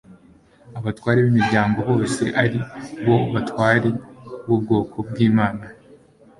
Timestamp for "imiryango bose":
1.33-2.23